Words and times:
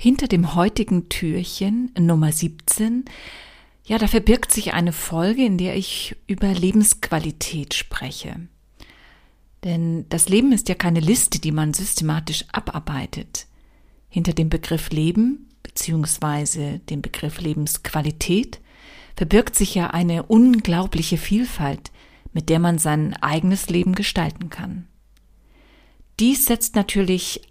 Hinter 0.00 0.28
dem 0.28 0.54
heutigen 0.54 1.08
Türchen 1.08 1.90
Nummer 1.98 2.30
17, 2.30 3.06
ja, 3.84 3.98
da 3.98 4.06
verbirgt 4.06 4.52
sich 4.52 4.72
eine 4.72 4.92
Folge, 4.92 5.44
in 5.44 5.58
der 5.58 5.74
ich 5.74 6.14
über 6.28 6.46
Lebensqualität 6.46 7.74
spreche. 7.74 8.46
Denn 9.64 10.08
das 10.08 10.28
Leben 10.28 10.52
ist 10.52 10.68
ja 10.68 10.76
keine 10.76 11.00
Liste, 11.00 11.40
die 11.40 11.50
man 11.50 11.74
systematisch 11.74 12.44
abarbeitet. 12.52 13.48
Hinter 14.08 14.34
dem 14.34 14.50
Begriff 14.50 14.90
Leben 14.90 15.48
bzw. 15.64 16.78
dem 16.78 17.02
Begriff 17.02 17.40
Lebensqualität 17.40 18.60
verbirgt 19.16 19.56
sich 19.56 19.74
ja 19.74 19.88
eine 19.88 20.22
unglaubliche 20.22 21.18
Vielfalt, 21.18 21.90
mit 22.32 22.50
der 22.50 22.60
man 22.60 22.78
sein 22.78 23.14
eigenes 23.14 23.68
Leben 23.68 23.96
gestalten 23.96 24.48
kann. 24.48 24.86
Dies 26.20 26.46
setzt 26.46 26.74
natürlich 26.76 27.42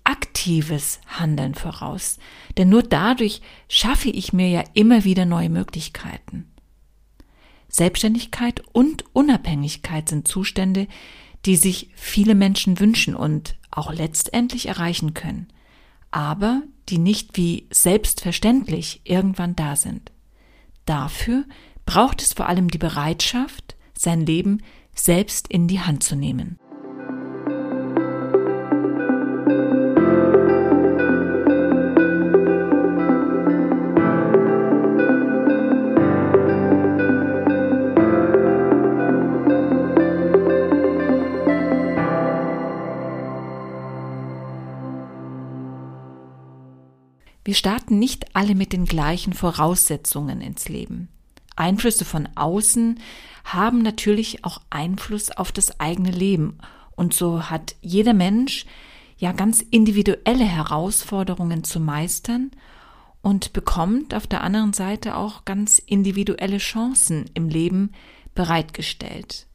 aktives 0.47 1.01
Handeln 1.07 1.55
voraus, 1.55 2.19
denn 2.57 2.69
nur 2.69 2.81
dadurch 2.81 3.41
schaffe 3.67 4.09
ich 4.09 4.31
mir 4.31 4.47
ja 4.47 4.63
immer 4.73 5.03
wieder 5.03 5.25
neue 5.25 5.49
Möglichkeiten. 5.49 6.49
Selbstständigkeit 7.67 8.61
und 8.71 9.03
Unabhängigkeit 9.11 10.07
sind 10.07 10.25
Zustände, 10.25 10.87
die 11.45 11.57
sich 11.57 11.89
viele 11.95 12.33
Menschen 12.33 12.79
wünschen 12.79 13.13
und 13.13 13.57
auch 13.71 13.91
letztendlich 13.91 14.67
erreichen 14.67 15.13
können, 15.13 15.47
aber 16.11 16.61
die 16.87 16.97
nicht 16.97 17.35
wie 17.35 17.67
selbstverständlich 17.69 19.01
irgendwann 19.03 19.53
da 19.53 19.75
sind. 19.75 20.13
Dafür 20.85 21.43
braucht 21.85 22.21
es 22.21 22.31
vor 22.31 22.47
allem 22.47 22.69
die 22.69 22.77
Bereitschaft, 22.77 23.75
sein 23.97 24.25
Leben 24.25 24.63
selbst 24.95 25.49
in 25.49 25.67
die 25.67 25.81
Hand 25.81 26.03
zu 26.03 26.15
nehmen. 26.15 26.57
Wir 47.47 47.55
starten 47.55 47.97
nicht 47.97 48.35
alle 48.35 48.55
mit 48.55 48.73
den 48.73 48.83
gleichen 48.83 49.31
Voraussetzungen 49.31 50.41
ins 50.41 50.67
Leben. 50.67 51.07
Einflüsse 51.55 52.03
von 52.03 52.27
außen 52.35 52.99
haben 53.45 53.81
natürlich 53.81 54.43
auch 54.43 54.59
Einfluss 54.69 55.31
auf 55.31 55.53
das 55.53 55.79
eigene 55.79 56.11
Leben. 56.11 56.57
Und 56.97 57.13
so 57.13 57.43
hat 57.43 57.77
jeder 57.79 58.11
Mensch 58.11 58.65
ja 59.17 59.31
ganz 59.31 59.61
individuelle 59.61 60.43
Herausforderungen 60.43 61.63
zu 61.63 61.79
meistern 61.79 62.51
und 63.21 63.53
bekommt 63.53 64.13
auf 64.13 64.27
der 64.27 64.43
anderen 64.43 64.73
Seite 64.73 65.15
auch 65.15 65.45
ganz 65.45 65.79
individuelle 65.79 66.57
Chancen 66.57 67.29
im 67.33 67.47
Leben 67.47 67.93
bereitgestellt. 68.35 69.47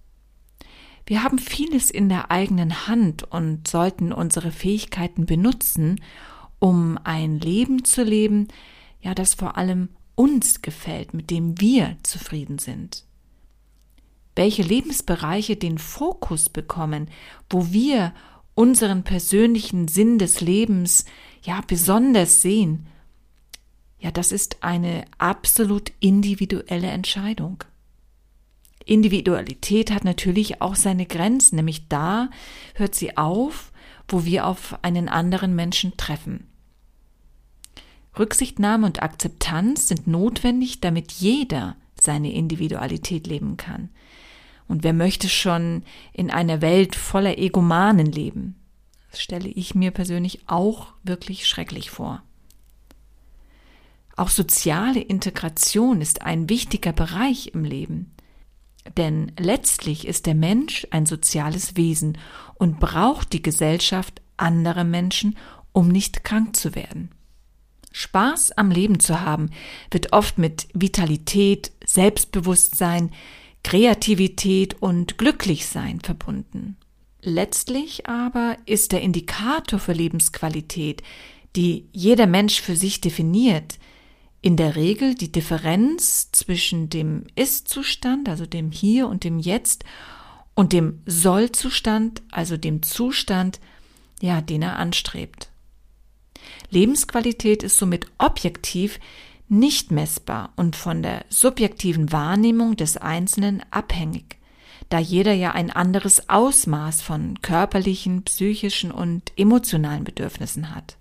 Wir 1.05 1.23
haben 1.23 1.39
vieles 1.39 1.91
in 1.91 2.09
der 2.09 2.31
eigenen 2.31 2.87
Hand 2.89 3.25
und 3.25 3.69
sollten 3.69 4.15
unsere 4.15 4.51
Fähigkeiten 4.51 5.27
benutzen, 5.27 6.01
um 6.63 6.97
ein 7.03 7.41
Leben 7.41 7.85
zu 7.85 8.05
leben, 8.05 8.47
ja, 9.01 9.17
das 9.17 9.35
vor 9.35 9.57
allem 9.57 9.89
uns 10.15 10.63
gefällt, 10.63 11.13
mit 11.13 11.29
dem 11.29 11.61
wir 11.61 11.97
zufrieden 12.05 12.61
sind. 12.61 13.05
Welche 14.37 14.63
Lebensbereiche 14.63 15.57
den 15.57 15.79
Fokus 15.79 16.49
bekommen, 16.49 17.09
wo 17.51 17.73
wir 17.73 18.15
unseren 18.55 19.03
persönlichen 19.03 19.89
Sinn 19.89 20.21
des 20.21 20.41
Lebens 20.41 21.05
ja 21.43 21.63
besonders 21.67 22.43
sehen, 22.43 22.87
ja, 23.99 24.13
das 24.13 24.31
ist 24.31 24.63
eine 24.63 25.05
absolut 25.19 25.91
individuelle 25.99 26.91
Entscheidung. 26.91 27.65
Individualität 28.85 29.91
hat 29.91 30.05
natürlich 30.05 30.63
auch 30.63 30.77
seine 30.77 31.07
Grenzen, 31.07 31.57
nämlich 31.57 31.89
da 31.89 32.31
hört 32.75 32.95
sie 32.95 33.17
auf, 33.17 33.73
wo 34.07 34.25
wir 34.25 34.47
auf 34.47 34.79
einen 34.83 35.09
anderen 35.09 35.57
Menschen 35.57 35.97
treffen. 35.97 36.47
Rücksichtnahme 38.19 38.87
und 38.87 39.03
Akzeptanz 39.03 39.89
sind 39.89 40.07
notwendig, 40.07 40.81
damit 40.81 41.13
jeder 41.13 41.77
seine 42.01 42.33
Individualität 42.33 43.27
leben 43.27 43.57
kann. 43.57 43.91
Und 44.69 44.85
wer 44.85 44.93
möchte 44.93 45.29
schon 45.29 45.85
in 46.13 46.31
einer 46.31 46.61
Welt 46.61 46.95
voller 46.95 47.39
Egomanen 47.39 48.07
leben? 48.07 48.57
Das 49.11 49.21
stelle 49.21 49.49
ich 49.49 49.75
mir 49.75 49.91
persönlich 49.91 50.41
auch 50.47 50.95
wirklich 51.03 51.47
schrecklich 51.47 51.91
vor. 51.91 52.23
Auch 54.17 54.29
soziale 54.29 55.01
Integration 55.01 56.01
ist 56.01 56.23
ein 56.23 56.49
wichtiger 56.49 56.93
Bereich 56.93 57.49
im 57.55 57.65
Leben. 57.65 58.15
Denn 58.97 59.33
letztlich 59.39 60.07
ist 60.07 60.27
der 60.27 60.35
Mensch 60.35 60.87
ein 60.91 61.07
soziales 61.07 61.77
Wesen 61.77 62.19
und 62.55 62.81
braucht 62.81 63.33
die 63.33 63.43
Gesellschaft 63.43 64.21
anderer 64.37 64.85
Menschen, 64.85 65.37
um 65.73 65.89
nicht 65.89 66.25
krank 66.25 66.57
zu 66.57 66.75
werden. 66.75 67.11
Spaß 67.93 68.53
am 68.53 68.71
Leben 68.71 69.01
zu 69.01 69.21
haben, 69.21 69.51
wird 69.91 70.13
oft 70.13 70.39
mit 70.39 70.69
Vitalität, 70.75 71.73
Selbstbewusstsein, 71.85 73.11
Kreativität 73.63 74.81
und 74.81 75.19
Glücklichsein 75.19 76.01
verbunden. 76.01 76.77
Letztlich 77.21 78.09
aber 78.09 78.57
ist 78.67 78.93
der 78.93 79.03
Indikator 79.03 79.79
für 79.79 79.93
Lebensqualität, 79.93 81.03
die 81.55 81.87
jeder 81.93 82.27
Mensch 82.27 82.61
für 82.61 82.75
sich 82.75 83.01
definiert, 83.01 83.79
in 84.41 84.57
der 84.57 84.75
Regel 84.75 85.15
die 85.15 85.31
Differenz 85.31 86.33
zwischen 86.33 86.91
dem 86.91 87.25
Ist-Zustand, 87.37 88.29
also 88.29 88.45
dem 88.45 88.73
Hier 88.73 89.07
und 89.07 89.23
dem 89.23 89.39
Jetzt, 89.39 89.85
und 90.55 90.73
dem 90.73 91.01
Soll-Zustand, 91.07 92.23
also 92.33 92.57
dem 92.57 92.83
Zustand, 92.83 93.61
ja, 94.21 94.41
den 94.41 94.63
er 94.63 94.77
anstrebt. 94.77 95.52
Lebensqualität 96.71 97.63
ist 97.63 97.77
somit 97.77 98.07
objektiv 98.19 98.99
nicht 99.49 99.91
messbar 99.91 100.53
und 100.57 100.77
von 100.77 101.03
der 101.03 101.25
subjektiven 101.29 102.13
Wahrnehmung 102.13 102.77
des 102.77 102.97
Einzelnen 102.97 103.63
abhängig, 103.71 104.39
da 104.89 104.99
jeder 104.99 105.33
ja 105.33 105.53
ein 105.53 105.71
anderes 105.71 106.29
Ausmaß 106.29 107.03
von 107.03 107.41
körperlichen, 107.43 108.23
psychischen 108.23 108.91
und 108.91 109.33
emotionalen 109.37 110.05
Bedürfnissen 110.05 110.75
hat. 110.75 110.97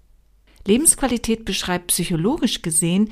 Lebensqualität 0.66 1.46
beschreibt 1.46 1.88
psychologisch 1.88 2.62
gesehen 2.62 3.10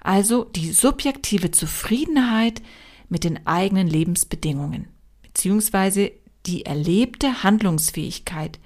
also 0.00 0.44
die 0.44 0.70
subjektive 0.70 1.50
Zufriedenheit 1.50 2.62
mit 3.08 3.24
den 3.24 3.44
eigenen 3.46 3.88
Lebensbedingungen 3.88 4.88
beziehungsweise 5.36 6.12
die 6.46 6.64
erlebte 6.64 7.42
Handlungsfähigkeit 7.42 8.58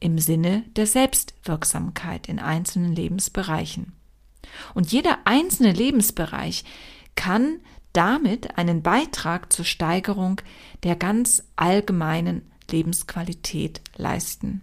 im 0.00 0.18
Sinne 0.18 0.64
der 0.76 0.86
Selbstwirksamkeit 0.86 2.28
in 2.28 2.38
einzelnen 2.38 2.94
Lebensbereichen. 2.94 3.92
Und 4.74 4.92
jeder 4.92 5.18
einzelne 5.24 5.72
Lebensbereich 5.72 6.64
kann 7.14 7.60
damit 7.92 8.58
einen 8.58 8.82
Beitrag 8.82 9.52
zur 9.52 9.64
Steigerung 9.64 10.40
der 10.82 10.96
ganz 10.96 11.42
allgemeinen 11.56 12.42
Lebensqualität 12.70 13.80
leisten. 13.96 14.62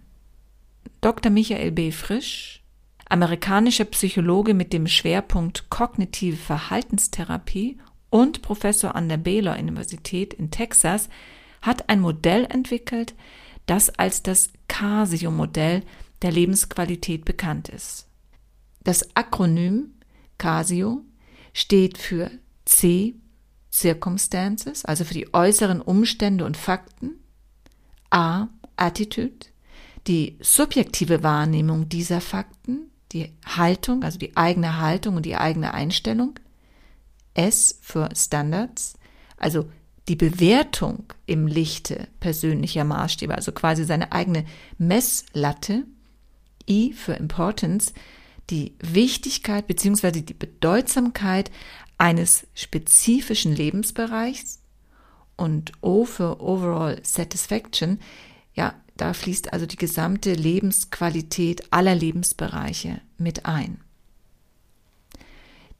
Dr. 1.00 1.30
Michael 1.30 1.72
B. 1.72 1.90
Frisch, 1.90 2.62
amerikanischer 3.08 3.84
Psychologe 3.86 4.54
mit 4.54 4.72
dem 4.72 4.86
Schwerpunkt 4.86 5.68
kognitive 5.68 6.36
Verhaltenstherapie 6.36 7.78
und 8.08 8.42
Professor 8.42 8.94
an 8.94 9.08
der 9.08 9.16
Baylor 9.16 9.58
Universität 9.58 10.32
in 10.32 10.50
Texas, 10.50 11.08
hat 11.60 11.88
ein 11.88 12.00
Modell 12.00 12.44
entwickelt, 12.44 13.14
das 13.66 13.90
als 13.90 14.22
das 14.22 14.50
Casio-Modell 14.68 15.82
der 16.22 16.32
Lebensqualität 16.32 17.24
bekannt 17.24 17.68
ist. 17.68 18.06
Das 18.82 19.16
Akronym 19.16 19.94
Casio 20.38 21.02
steht 21.52 21.98
für 21.98 22.30
C 22.64 23.14
Circumstances, 23.72 24.84
also 24.84 25.04
für 25.04 25.14
die 25.14 25.34
äußeren 25.34 25.80
Umstände 25.80 26.44
und 26.44 26.56
Fakten, 26.56 27.16
A 28.10 28.48
Attitude, 28.76 29.46
die 30.06 30.38
subjektive 30.40 31.22
Wahrnehmung 31.22 31.88
dieser 31.88 32.20
Fakten, 32.20 32.90
die 33.12 33.32
Haltung, 33.44 34.04
also 34.04 34.18
die 34.18 34.36
eigene 34.36 34.80
Haltung 34.80 35.16
und 35.16 35.26
die 35.26 35.36
eigene 35.36 35.74
Einstellung, 35.74 36.38
S 37.34 37.78
für 37.82 38.08
Standards, 38.14 38.94
also 39.36 39.68
die 40.08 40.16
Bewertung 40.16 41.04
im 41.26 41.46
Lichte 41.46 42.08
persönlicher 42.20 42.84
Maßstäbe, 42.84 43.34
also 43.34 43.52
quasi 43.52 43.84
seine 43.84 44.12
eigene 44.12 44.44
Messlatte, 44.78 45.84
I 46.68 46.92
für 46.92 47.14
Importance, 47.14 47.92
die 48.50 48.74
Wichtigkeit 48.80 49.66
bzw. 49.66 50.20
die 50.20 50.34
Bedeutsamkeit 50.34 51.50
eines 51.96 52.46
spezifischen 52.54 53.54
Lebensbereichs 53.54 54.60
und 55.36 55.72
O 55.80 56.04
für 56.04 56.40
Overall 56.40 57.00
Satisfaction, 57.02 57.98
ja, 58.54 58.74
da 58.96 59.12
fließt 59.12 59.52
also 59.52 59.66
die 59.66 59.76
gesamte 59.76 60.34
Lebensqualität 60.34 61.72
aller 61.72 61.94
Lebensbereiche 61.94 63.00
mit 63.18 63.46
ein. 63.46 63.80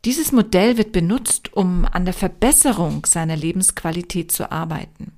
Dieses 0.04 0.32
Modell 0.32 0.76
wird 0.76 0.92
benutzt, 0.92 1.54
um 1.54 1.86
an 1.90 2.04
der 2.04 2.14
Verbesserung 2.14 3.06
seiner 3.06 3.36
Lebensqualität 3.36 4.30
zu 4.30 4.52
arbeiten. 4.52 5.12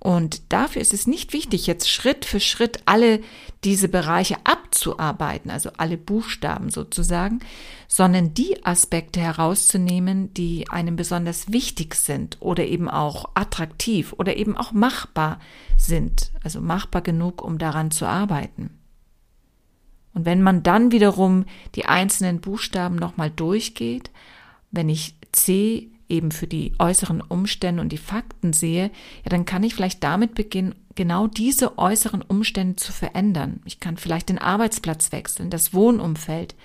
Und 0.00 0.52
dafür 0.52 0.80
ist 0.80 0.94
es 0.94 1.08
nicht 1.08 1.32
wichtig, 1.32 1.66
jetzt 1.66 1.90
Schritt 1.90 2.24
für 2.24 2.38
Schritt 2.38 2.80
alle 2.86 3.20
diese 3.64 3.88
Bereiche 3.88 4.36
abzuarbeiten, 4.44 5.50
also 5.50 5.70
alle 5.76 5.96
Buchstaben 5.96 6.70
sozusagen, 6.70 7.40
sondern 7.88 8.32
die 8.32 8.64
Aspekte 8.64 9.18
herauszunehmen, 9.18 10.32
die 10.34 10.70
einem 10.70 10.94
besonders 10.94 11.50
wichtig 11.50 11.96
sind 11.96 12.36
oder 12.40 12.64
eben 12.64 12.88
auch 12.88 13.30
attraktiv 13.34 14.14
oder 14.16 14.36
eben 14.36 14.56
auch 14.56 14.70
machbar 14.70 15.40
sind, 15.76 16.30
also 16.44 16.60
machbar 16.60 17.02
genug, 17.02 17.42
um 17.42 17.58
daran 17.58 17.90
zu 17.90 18.06
arbeiten. 18.06 18.77
Und 20.18 20.24
wenn 20.24 20.42
man 20.42 20.64
dann 20.64 20.90
wiederum 20.90 21.44
die 21.76 21.86
einzelnen 21.86 22.40
Buchstaben 22.40 22.96
nochmal 22.96 23.30
durchgeht, 23.30 24.10
wenn 24.72 24.88
ich 24.88 25.14
C 25.30 25.92
eben 26.08 26.32
für 26.32 26.48
die 26.48 26.72
äußeren 26.80 27.20
Umstände 27.20 27.80
und 27.80 27.90
die 27.90 27.98
Fakten 27.98 28.52
sehe, 28.52 28.90
ja, 29.22 29.28
dann 29.28 29.44
kann 29.44 29.62
ich 29.62 29.76
vielleicht 29.76 30.02
damit 30.02 30.34
beginnen, 30.34 30.74
genau 30.96 31.28
diese 31.28 31.78
äußeren 31.78 32.22
Umstände 32.22 32.74
zu 32.74 32.90
verändern. 32.90 33.60
Ich 33.64 33.78
kann 33.78 33.96
vielleicht 33.96 34.28
den 34.28 34.40
Arbeitsplatz 34.40 35.12
wechseln, 35.12 35.50
das 35.50 35.72
Wohnumfeld, 35.72 36.56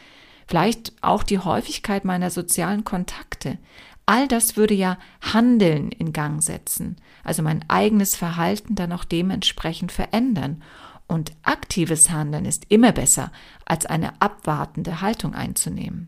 vielleicht 0.48 0.94
auch 1.02 1.22
die 1.22 1.38
Häufigkeit 1.38 2.06
meiner 2.06 2.32
sozialen 2.32 2.84
Kontakte. 2.84 3.60
All 4.08 4.28
das 4.28 4.58
würde 4.58 4.74
ja 4.74 4.98
Handeln 5.22 5.92
in 5.92 6.12
Gang 6.12 6.42
setzen, 6.42 6.96
also 7.24 7.44
mein 7.44 7.64
eigenes 7.70 8.16
Verhalten 8.16 8.74
dann 8.74 8.92
auch 8.94 9.04
dementsprechend 9.04 9.92
verändern. 9.92 10.64
Und 11.14 11.32
aktives 11.44 12.10
Handeln 12.10 12.46
ist 12.46 12.66
immer 12.70 12.92
besser, 12.92 13.32
als 13.66 13.86
eine 13.86 14.20
abwartende 14.20 15.00
Haltung 15.00 15.36
einzunehmen. 15.36 16.08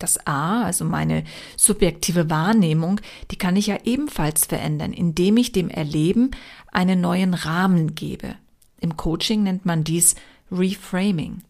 Das 0.00 0.26
A, 0.26 0.64
also 0.64 0.84
meine 0.84 1.22
subjektive 1.56 2.28
Wahrnehmung, 2.28 3.00
die 3.30 3.36
kann 3.36 3.54
ich 3.54 3.68
ja 3.68 3.78
ebenfalls 3.84 4.46
verändern, 4.46 4.92
indem 4.92 5.36
ich 5.36 5.52
dem 5.52 5.68
Erleben 5.68 6.32
einen 6.72 7.00
neuen 7.00 7.32
Rahmen 7.32 7.94
gebe. 7.94 8.34
Im 8.80 8.96
Coaching 8.96 9.44
nennt 9.44 9.64
man 9.64 9.84
dies 9.84 10.16
Reframing. 10.50 11.44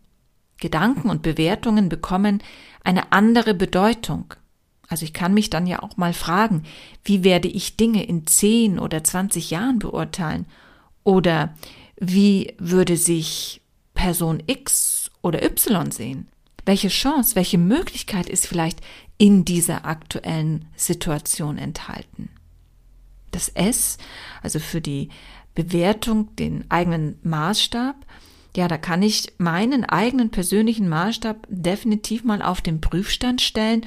Gedanken 0.59 1.09
und 1.09 1.23
Bewertungen 1.23 1.89
bekommen 1.89 2.43
eine 2.85 3.13
andere 3.13 3.55
Bedeutung. 3.55 4.35
Also 4.89 5.07
ich 5.07 5.15
kann 5.15 5.33
mich 5.33 5.49
dann 5.49 5.67
ja 5.67 5.83
auch 5.83 5.97
mal 5.97 6.13
fragen, 6.13 6.65
wie 7.03 7.25
werde 7.25 7.49
ich 7.49 7.79
Dinge 7.79 8.05
in 8.05 8.27
10 8.27 8.79
oder 8.79 9.03
20 9.03 9.49
Jahren 9.49 9.79
beurteilen? 9.79 10.45
Oder 11.03 11.55
wie 12.01 12.55
würde 12.59 12.97
sich 12.97 13.61
Person 13.95 14.43
X 14.47 15.11
oder 15.23 15.43
Y 15.45 15.91
sehen? 15.91 16.29
welche 16.69 16.89
Chance, 16.89 17.35
welche 17.35 17.57
Möglichkeit 17.57 18.29
ist 18.29 18.47
vielleicht 18.47 18.83
in 19.17 19.47
dieser 19.47 19.87
aktuellen 19.87 20.67
Situation 20.77 21.57
enthalten. 21.57 22.29
Das 23.31 23.49
S, 23.49 23.97
also 24.43 24.59
für 24.59 24.83
die 24.83 25.09
Bewertung, 25.55 26.37
den 26.37 26.71
eigenen 26.71 27.19
Maßstab, 27.23 27.97
ja, 28.55 28.69
da 28.69 28.77
kann 28.77 29.03
ich 29.03 29.33
meinen 29.39 29.85
eigenen 29.87 30.31
persönlichen 30.31 30.91
Maßstab 30.91 31.47
definitiv 31.49 32.23
mal 32.23 32.43
auf 32.43 32.61
den 32.61 32.83
Prüfstand 32.83 33.41
stellen 33.41 33.87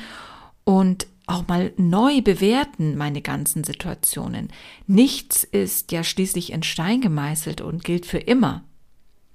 und 0.63 1.05
auch 1.27 1.47
mal 1.47 1.73
neu 1.77 2.21
bewerten 2.21 2.97
meine 2.97 3.21
ganzen 3.21 3.63
Situationen. 3.63 4.49
Nichts 4.87 5.43
ist 5.43 5.91
ja 5.91 6.03
schließlich 6.03 6.51
in 6.51 6.63
Stein 6.63 7.01
gemeißelt 7.01 7.61
und 7.61 7.83
gilt 7.83 8.05
für 8.05 8.17
immer. 8.17 8.63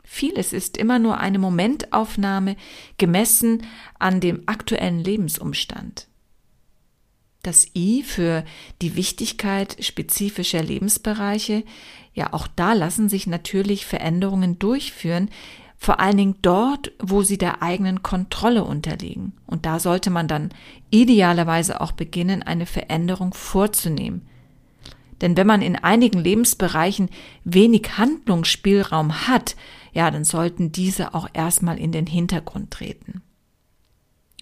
Vieles 0.04 0.52
ist 0.52 0.76
immer 0.76 0.98
nur 0.98 1.18
eine 1.18 1.38
Momentaufnahme 1.38 2.56
gemessen 2.96 3.66
an 3.98 4.20
dem 4.20 4.42
aktuellen 4.46 5.00
Lebensumstand. 5.00 6.06
Das 7.42 7.66
I 7.76 8.02
für 8.02 8.44
die 8.82 8.96
Wichtigkeit 8.96 9.76
spezifischer 9.80 10.62
Lebensbereiche, 10.62 11.64
ja 12.12 12.32
auch 12.32 12.48
da 12.48 12.72
lassen 12.72 13.08
sich 13.08 13.26
natürlich 13.26 13.86
Veränderungen 13.86 14.58
durchführen, 14.58 15.30
vor 15.78 16.00
allen 16.00 16.16
Dingen 16.16 16.36
dort, 16.42 16.92
wo 16.98 17.22
sie 17.22 17.38
der 17.38 17.62
eigenen 17.62 18.02
Kontrolle 18.02 18.64
unterliegen. 18.64 19.32
Und 19.46 19.66
da 19.66 19.78
sollte 19.78 20.10
man 20.10 20.26
dann 20.26 20.50
idealerweise 20.90 21.80
auch 21.80 21.92
beginnen, 21.92 22.42
eine 22.42 22.66
Veränderung 22.66 23.34
vorzunehmen. 23.34 24.26
Denn 25.20 25.36
wenn 25.36 25.46
man 25.46 25.62
in 25.62 25.76
einigen 25.76 26.18
Lebensbereichen 26.18 27.08
wenig 27.44 27.98
Handlungsspielraum 27.98 29.26
hat, 29.26 29.56
ja, 29.92 30.10
dann 30.10 30.24
sollten 30.24 30.72
diese 30.72 31.14
auch 31.14 31.28
erstmal 31.32 31.78
in 31.78 31.92
den 31.92 32.06
Hintergrund 32.06 32.70
treten. 32.70 33.22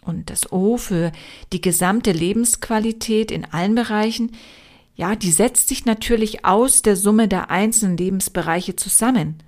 Und 0.04 0.30
das 0.30 0.52
O 0.52 0.76
für 0.76 1.12
die 1.52 1.60
gesamte 1.60 2.12
Lebensqualität 2.12 3.30
in 3.30 3.44
allen 3.44 3.74
Bereichen, 3.74 4.32
ja, 4.96 5.16
die 5.16 5.30
setzt 5.30 5.68
sich 5.68 5.86
natürlich 5.86 6.44
aus 6.44 6.82
der 6.82 6.96
Summe 6.96 7.26
der 7.26 7.50
einzelnen 7.50 7.96
Lebensbereiche 7.96 8.76
zusammen. 8.76 9.38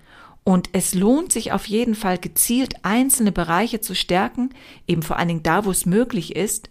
Und 0.48 0.68
es 0.74 0.94
lohnt 0.94 1.32
sich 1.32 1.50
auf 1.50 1.66
jeden 1.66 1.96
Fall 1.96 2.18
gezielt 2.18 2.84
einzelne 2.84 3.32
Bereiche 3.32 3.80
zu 3.80 3.96
stärken, 3.96 4.50
eben 4.86 5.02
vor 5.02 5.16
allen 5.16 5.26
Dingen 5.26 5.42
da, 5.42 5.64
wo 5.64 5.72
es 5.72 5.86
möglich 5.86 6.36
ist. 6.36 6.70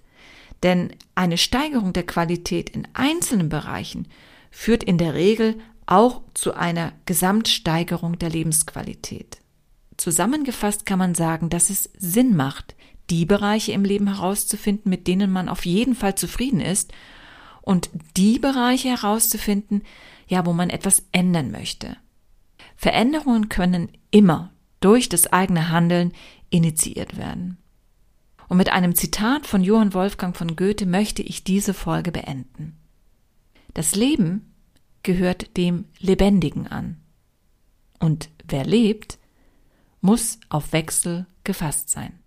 Denn 0.63 0.93
eine 1.13 1.37
Steigerung 1.37 1.91
der 1.91 2.05
Qualität 2.05 2.69
in 2.69 2.87
einzelnen 2.93 3.49
Bereichen 3.49 4.07
führt 4.49 4.81
in 4.85 4.97
der 4.97 5.13
Regel 5.13 5.57
auch 5.87 6.21
zu 6.33 6.53
einer 6.53 6.93
Gesamtsteigerung 7.05 8.17
der 8.17 8.29
Lebensqualität. 8.29 9.39
Zusammengefasst 9.97 10.85
kann 10.85 10.97
man 10.97 11.13
sagen, 11.13 11.49
dass 11.49 11.69
es 11.69 11.89
Sinn 11.97 12.33
macht, 12.33 12.75
die 13.09 13.25
Bereiche 13.25 13.73
im 13.73 13.83
Leben 13.83 14.07
herauszufinden, 14.07 14.89
mit 14.89 15.05
denen 15.05 15.29
man 15.29 15.49
auf 15.49 15.65
jeden 15.65 15.95
Fall 15.95 16.15
zufrieden 16.15 16.61
ist 16.61 16.93
und 17.61 17.89
die 18.15 18.39
Bereiche 18.39 18.87
herauszufinden, 18.87 19.83
ja, 20.27 20.45
wo 20.45 20.53
man 20.53 20.69
etwas 20.69 21.03
ändern 21.11 21.51
möchte. 21.51 21.97
Veränderungen 22.75 23.49
können 23.49 23.89
immer 24.11 24.51
durch 24.79 25.09
das 25.09 25.27
eigene 25.27 25.69
Handeln 25.69 26.11
initiiert 26.49 27.17
werden. 27.17 27.57
Und 28.47 28.57
mit 28.57 28.69
einem 28.69 28.95
Zitat 28.95 29.47
von 29.47 29.63
Johann 29.63 29.93
Wolfgang 29.93 30.37
von 30.37 30.55
Goethe 30.55 30.85
möchte 30.85 31.21
ich 31.23 31.43
diese 31.43 31.73
Folge 31.73 32.11
beenden. 32.11 32.77
Das 33.73 33.95
Leben 33.95 34.53
gehört 35.03 35.57
dem 35.57 35.85
Lebendigen 35.99 36.67
an. 36.67 37.01
Und 37.99 38.29
wer 38.47 38.65
lebt, 38.65 39.17
muss 40.01 40.39
auf 40.49 40.73
Wechsel 40.73 41.25
gefasst 41.43 41.89
sein. 41.89 42.19